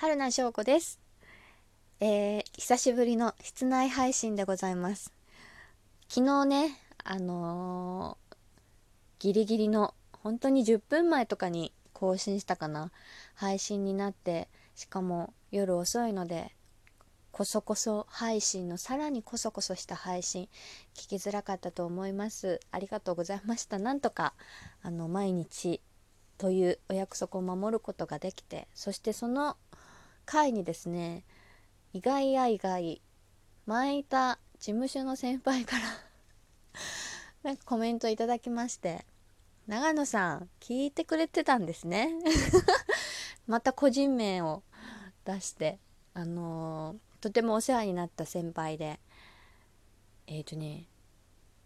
[0.00, 1.00] 春名翔子です、
[1.98, 5.12] えー、久しぶりの室内配信でございます。
[6.08, 8.36] 昨日ねあのー、
[9.18, 12.92] ギリギリの本当に10分前とかに更新したかな。
[13.34, 16.54] 配信になってしかも夜遅いので
[17.32, 20.48] こそこそ配信のさらにこそこそした配信
[20.94, 22.60] 聞きづらかったと思います。
[22.70, 23.80] ありがとうございました。
[23.80, 24.34] なんとか
[24.80, 25.80] あの毎日
[26.38, 29.56] というお約束を守ることができてそしてその
[30.28, 31.24] 回にですね
[31.94, 33.00] 意外や意外
[33.64, 35.84] 前いた事務所の先輩から
[37.42, 39.06] なんかコメントいただきまして
[39.66, 42.10] 長野さん聞いてくれてたんですね。
[43.46, 44.62] また個人名を
[45.24, 45.78] 出して
[46.12, 49.00] あのー、とてもお世話になった先輩で
[50.26, 50.88] えっ、ー、とね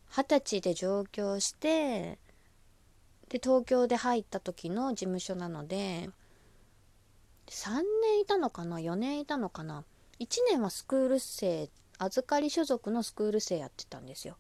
[0.08, 2.18] 二十歳で上京して
[3.28, 6.10] で東京で入った時の事務所なので
[7.52, 9.84] 3年いたのかな？4年いたのかな
[10.18, 14.38] ？1年はスクール生預かり所属のスクール生やってたんですよ。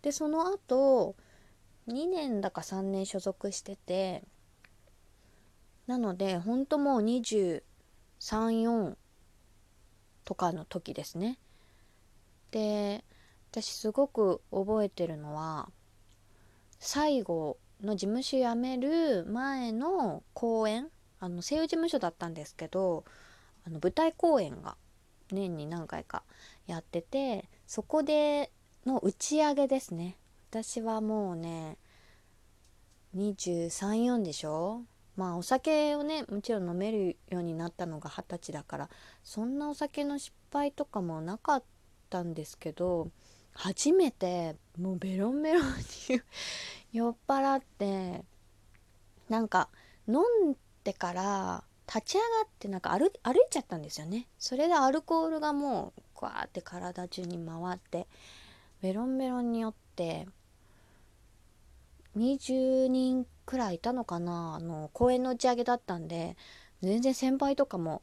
[0.00, 1.14] でその後
[1.88, 4.24] 2年だか3年所属してて
[5.86, 8.96] なのでほんともう234
[10.24, 11.38] とかの時ですね。
[12.50, 13.04] で
[13.50, 15.68] 私すごく覚えてるのは
[16.80, 20.88] 最後の事務所辞める前の公演
[21.24, 23.04] あの声優事務所だったんですけど
[23.66, 24.76] あの舞台公演が
[25.32, 26.22] 年に何回か
[26.66, 28.50] やっててそこで
[28.84, 30.18] の打ち上げですね。
[30.50, 31.78] 私はもうね
[33.16, 34.82] 234でしょ？
[35.16, 38.90] まあお酒をねもちろん飲めるようになったのが二十歳だから
[39.22, 41.62] そんなお酒の失敗とかもなかっ
[42.10, 43.08] たんですけど
[43.54, 46.20] 初めてもうベロンベロンに
[46.92, 48.24] 酔っ払って
[49.28, 49.68] なんか
[50.06, 50.16] 飲
[50.50, 50.54] ん
[50.84, 54.26] ってから立ち上がってなんか歩歩いちゃったんですよね。
[54.38, 58.06] それでアルコールがもうグワーって体中に回って
[58.82, 60.28] ベロンベロンによって
[62.18, 66.36] 20人くらいいたのかなあの公演の打ち上げだったんで
[66.82, 68.02] 全然先輩とかも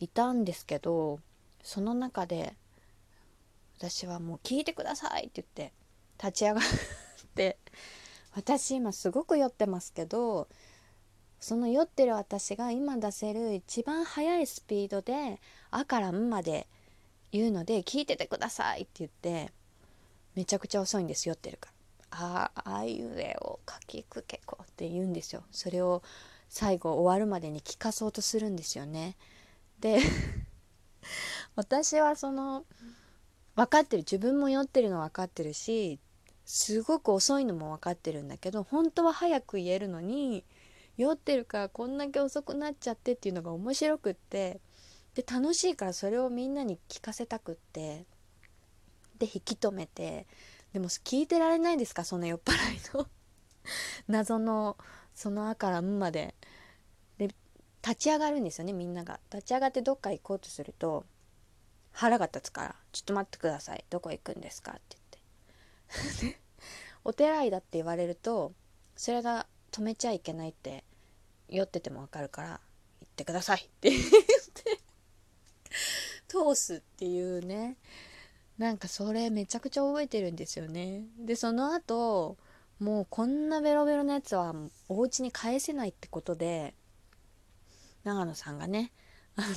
[0.00, 1.20] いたんですけど
[1.62, 2.54] その中で
[3.78, 5.72] 私はもう聞いてくださいって言って
[6.18, 6.62] 立ち上がっ
[7.34, 7.58] て
[8.34, 10.48] 私今すごく酔ってますけど
[11.40, 15.40] その酔ってる私が今出せる一番速いスピードで
[15.70, 16.66] 「あ」から「ん」まで
[17.30, 19.52] 言うので聞いててくださいって言って
[20.34, 21.78] めちゃくちゃ遅いんです酔ってるから。
[22.10, 25.42] ああいうえをかきくけこって言うんですよ。
[25.50, 26.02] それを
[26.48, 29.16] 最後終わるまでに聞かそうとするんですよね。
[29.80, 30.00] で
[31.54, 32.64] 私はその
[33.54, 35.98] 分かってる自分も酔ってるの分かってるし
[36.46, 40.44] すごく遅いのも分かってるんだけど本当は早く言えるのに
[40.98, 44.60] 酔ってるからこんだけ遅くなっちゃってっていうのが面白くって
[45.14, 48.04] で楽しいからそれをみんなに聞かせたくって
[49.18, 50.26] で引き止めて
[50.72, 53.06] でも聞いてられないですかそんな酔っ払いの
[54.08, 54.76] 謎の
[55.14, 56.34] その「あ」から「ん」まで
[57.16, 57.28] で
[57.82, 61.06] 立ち上がるんですよねみんなが立ち上がってどっか行こうとすると
[61.92, 64.98] 腹が立つから「ちょっと待ってくださいどこ行くんですか?」って
[66.20, 66.40] 言って
[67.04, 68.52] お手洗いだって言われると
[68.96, 70.84] それが止めちゃいけないって
[71.48, 72.60] 酔っててもわかるから
[73.00, 74.80] 「行ってください」って言って
[76.28, 77.76] 通すっていうね。
[78.58, 81.04] なんかそれめちゃくちゃ覚えてるんですよね。
[81.16, 82.36] でその後
[82.80, 84.52] もうこんなベロベロなやつは
[84.88, 86.74] お家に返せないってことで
[88.02, 88.92] 長野さんがね
[89.36, 89.48] あの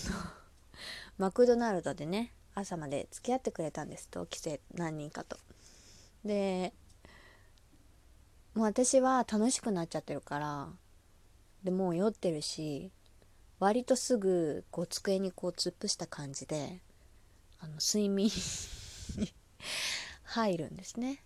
[1.18, 4.08] マクドナルドでね朝まで付き合ってくれたんです。
[4.12, 5.38] 同期生何人かと。
[6.24, 6.74] で
[8.54, 10.70] もう私は楽しくなっちゃってるから
[11.64, 12.92] でもう酔ってるし
[13.60, 16.82] 割とすぐこう机にこう突っ伏した感じで
[17.60, 18.26] あの睡眠
[19.18, 19.32] に
[20.24, 21.24] 入るんですね。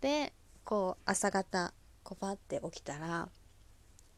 [0.00, 0.32] で
[0.64, 3.28] こう朝方こうパって起きたら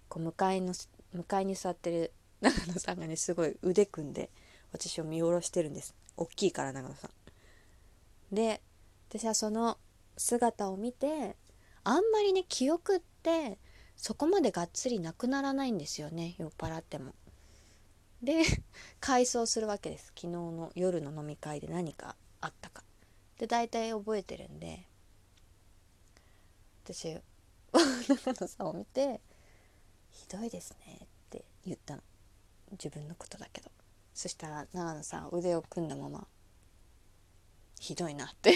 [0.08, 0.72] こう向かいの
[1.12, 4.30] 向かいに座ってる 長野さんがねすごい腕組んで
[4.72, 8.34] 私を見下ろしてるんです大きいから長野さん。
[8.34, 8.62] で
[9.08, 9.78] 私はその
[10.16, 11.36] 姿を見て
[11.84, 13.58] あんまりね記憶って
[13.98, 16.36] そこまでがっつりなくならないんですよね。
[16.38, 17.14] 酔っ払っても。
[18.22, 18.42] で
[19.00, 20.06] 回想するわけです。
[20.16, 22.84] 昨日の夜の飲み会で何かあったか。
[23.38, 24.86] で大体覚えてるんで。
[26.84, 27.20] 私
[28.08, 29.20] 長野さんを見て
[30.10, 32.02] 「ひどいですね」って言ったの。
[32.72, 33.70] 自分のことだけど。
[34.14, 36.26] そしたら長野さん腕を組んだまま
[37.78, 38.54] 「ひどいな」って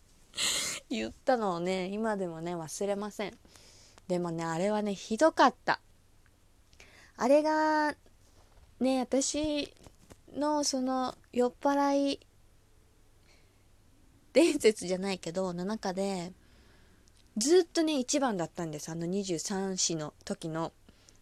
[0.88, 3.38] 言ったのをね今でもね忘れません。
[4.10, 5.78] でもねあれはねひどかった。
[7.16, 7.94] あれが
[8.80, 9.72] ね私
[10.34, 12.20] のその酔っ払い
[14.32, 16.32] 伝説じゃないけどの中で
[17.36, 18.90] ずっとね一番だったんです。
[18.90, 20.72] あの23歳の時の。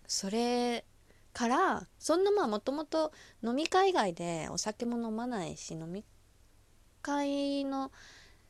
[0.06, 0.87] それ
[1.34, 3.12] からそんなまあもともと
[3.44, 6.06] 飲み会以外でお酒も飲まないし飲み
[7.02, 7.93] 会の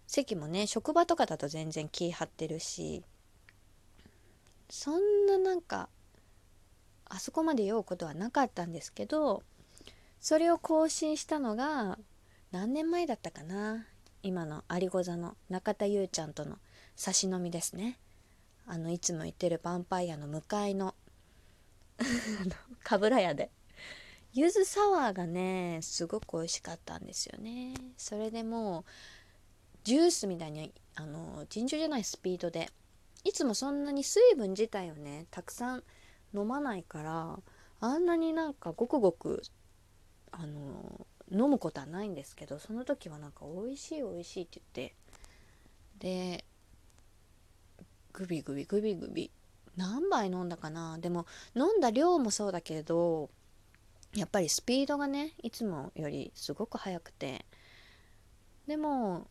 [0.07, 3.03] 席もね職場とかだと全然気張ってるし
[4.71, 5.89] そんななんか
[7.07, 9.43] あそこまで酔うことはなかったんですけど
[10.21, 11.99] それを更新したのが
[12.51, 13.87] 何年前だったかな
[14.23, 16.59] 今の有子座の中田優ちゃんとの
[16.97, 17.99] 差し飲みですね。
[18.67, 20.95] あのいつも行ってるヴァンパイアの向かいの
[22.83, 23.51] かぶら屋で。
[24.35, 27.75] 柚子サワーがねすごく美味しかったんですよね。
[27.97, 28.85] それでもう
[29.85, 32.69] ジュースみたいにあの尋常じゃないスピードで
[33.25, 35.83] いつもそんなに水分自体をねたくさん
[36.35, 37.39] 飲まないから
[37.81, 39.43] あんなになんかごくごく
[40.31, 44.95] あの飲むことはないんですけどその時はなんか美味しい美味しいって言って
[45.99, 46.45] で
[48.13, 49.31] グビグビグビグビ
[49.77, 50.99] 何杯飲んだかな？
[50.99, 53.31] でも飲んだ量もそうだけど
[54.15, 57.45] やっぱりスピードがねいつもよりすごく速くて
[58.67, 59.29] でも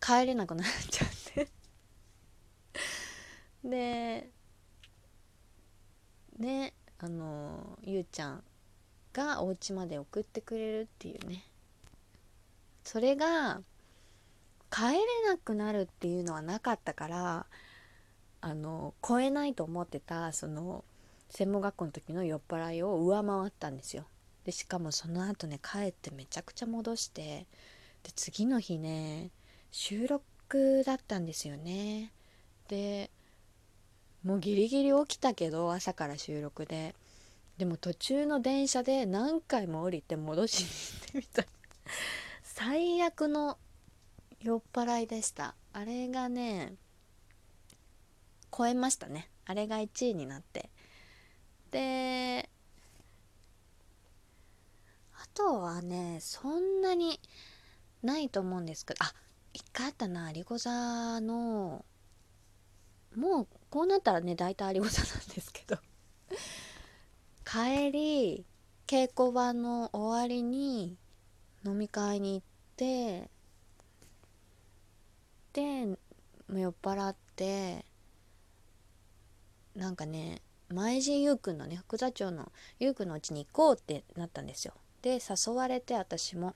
[0.00, 1.15] 帰れなくなっちゃって
[3.68, 4.30] で
[6.38, 8.42] ねあのゆうちゃん
[9.12, 11.44] がお家まで送ってくれるっていうね。
[12.84, 13.60] それが
[14.70, 17.46] 帰れなくなるっていうのはなかったから
[18.40, 20.84] あの超えないと思ってたその
[21.30, 24.06] 専門学校の時の酔っ払いを上回ったんですよ。
[24.44, 27.46] でしかもその後ね帰ってめちゃくちゃ戻して
[28.04, 29.30] で次の日ね
[29.72, 32.12] 収録だったんですよね。
[32.68, 33.10] で
[34.26, 36.96] もうギリギリ起きたけど朝から収録で。
[37.58, 40.60] でも途中の電車で何回も降りて戻し
[41.14, 41.50] に行ってみた
[42.42, 43.56] 最悪の
[44.42, 45.54] 酔っ払いでした。
[45.72, 46.74] あれがね
[48.54, 49.30] 超えましたね。
[49.46, 50.70] あれが1位になって。
[51.70, 52.50] で
[55.14, 57.20] あとはねそんなに
[58.02, 59.04] ないと思うんですけど。
[59.04, 59.14] あ
[59.54, 60.32] 一回あったな。
[60.32, 61.84] 有子座の
[63.14, 65.78] もうこうなったらね大体有子座なんですけど。
[67.44, 68.44] 帰り
[68.88, 70.96] 稽古場の終わりに
[71.64, 72.46] 飲み会に行っ
[72.76, 73.30] て
[75.52, 75.96] で
[76.52, 77.84] 酔っ払って
[79.74, 84.74] なんかね前地優くんのね副座長の優くんのうちに行こうってなったんですよ。
[85.02, 86.54] で誘われて私も。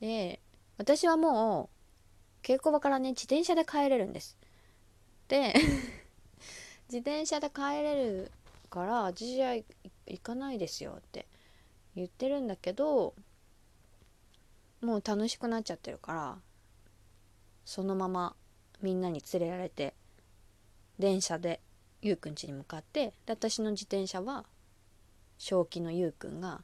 [0.00, 0.40] で
[0.78, 1.68] 私はも
[2.42, 4.38] う稽古場からね自転車で帰れるんです。
[6.88, 8.30] 自転車で帰れる
[8.70, 11.26] から私は行かないですよって
[11.94, 13.14] 言ってるんだけど
[14.80, 16.38] もう楽しくなっちゃってるから
[17.64, 18.34] そのまま
[18.80, 19.94] みんなに連れられて
[20.98, 21.60] 電車で
[22.00, 24.44] ゆうくん家に向かってで私の自転車は
[25.38, 26.62] 正気のゆうくんが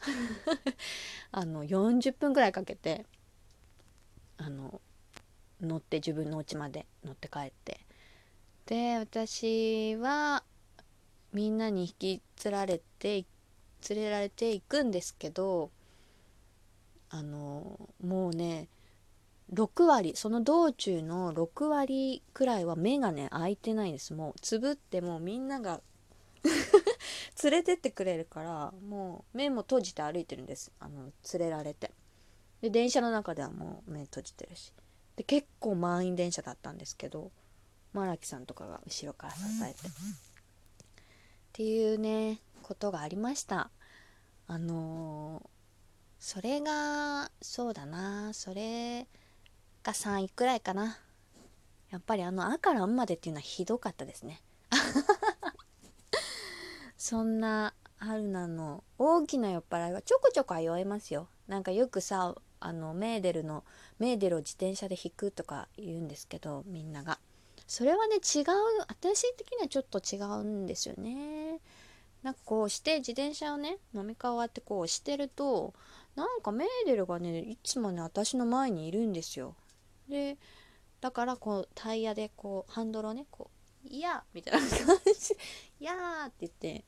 [1.32, 3.06] あの40分ぐらいかけて
[4.36, 4.80] あの
[5.60, 7.80] 乗って自分の家まで乗って帰って
[8.66, 10.42] で私は
[11.32, 13.24] みんなに引きつられて
[13.88, 15.70] 連れられていくんですけど
[17.10, 18.68] あのもうね
[19.52, 24.14] 6割その道中の6割くらいは目がね開いてないんです。
[24.14, 25.80] もうつぶってもうみんなが
[27.42, 30.72] 連れてってくれるからもう目も閉じて歩いてるんです。
[30.80, 31.92] あの連れられて。
[32.62, 34.72] で電車の中ではもう目閉じてるし。
[35.16, 37.30] で結構満員電車だったんですけど
[38.02, 39.88] 荒木さんとかが後ろから支えて。
[39.88, 39.90] っ
[41.52, 43.70] ていうねことがありました。
[44.46, 45.48] あのー、
[46.18, 48.32] それがそうだな。
[48.32, 49.06] それ
[49.82, 50.98] が3位くらいかな。
[51.90, 54.42] やっぱりあの「あ」から「ん」までっていうのはひどかったですね。
[56.98, 61.28] そんな春菜の大きな酔っ払いはちょこちょこは酔えますよ。
[61.46, 63.62] なんかよくさあのメーデルの
[63.98, 67.20] メーデルを自転車で引くとか言うんですけどみんなが。
[67.66, 68.44] それはね違う
[68.88, 71.60] 私的にはちょっと違うんですよね
[72.22, 75.74] なんかこうして自転車をね飲み会終わってこうしてると
[76.16, 79.54] なんかメーデルがねいつもね私の前にいるんですよ
[80.08, 80.36] で
[81.00, 83.50] だからこうタイヤでこうハンドルをねこ
[83.84, 85.34] う「いや!」みたいな感じ
[85.80, 86.84] 「いや!」って言って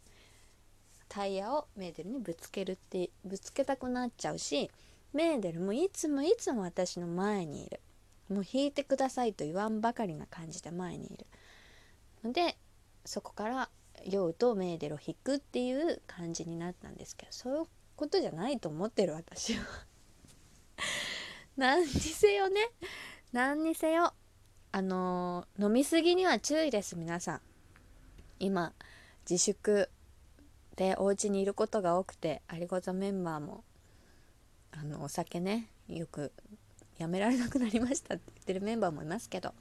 [1.09, 4.71] タイヤをメーデルにぶつけるってぶつけたくなっちゃうし
[5.13, 7.81] メーデルもいつもいつも私の前にいる
[8.29, 11.27] もう引いてくださいと言わんばかりな感じで前にいる。
[12.25, 12.57] ので
[13.05, 13.71] そこから
[14.05, 19.65] 酔うとメーデルを引くっていう感じになったんですけどそういうことじゃないと思ってる私は。
[21.57, 22.61] 何にせよね。
[23.33, 24.13] 何にせよ。
[24.73, 27.41] あのー、飲みすぎには注意です皆さん。
[28.39, 28.75] 今
[29.29, 29.89] 自粛
[30.77, 33.65] でお家にいることが多くてアリゴザメンバーも
[34.73, 36.33] あのお酒ねよく
[36.99, 39.55] やめられなくなりましたって言ってるメンバーもいますけど。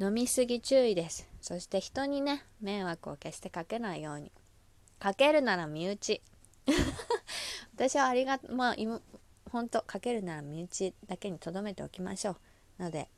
[0.00, 1.28] 飲みすぎ注意です。
[1.42, 4.32] そして人にね迷惑を決してかけないように。
[4.98, 6.22] かけるなら身内。
[7.74, 9.02] 私はありがまあ今
[9.50, 12.38] 本当かけるなら身内だけにとどめておきましょ
[12.78, 12.82] う。
[12.82, 13.10] ので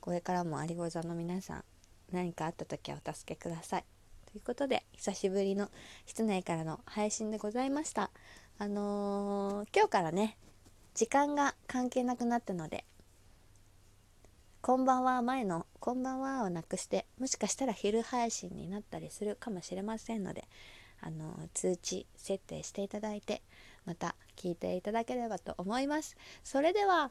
[0.00, 1.64] これからもありご座の皆さん
[2.12, 3.84] 何かあった時はお助けください。
[4.32, 5.70] ということで久しぶりの
[6.06, 8.10] 室内からの配信でございました。
[8.58, 10.38] あのー、今日からね
[10.94, 12.84] 時間が関係なくなったので
[14.60, 20.44] こんばんは前のこんばんはをなくしてもしかしたら昼配信になったりするかもしれませんので
[21.00, 23.42] あの通知設定していただいて
[23.84, 26.16] また聞いていただければと思います。
[26.44, 27.10] それでは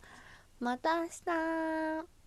[0.60, 2.21] また明日。